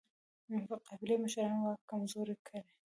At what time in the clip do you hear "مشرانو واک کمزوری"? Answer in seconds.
1.23-2.35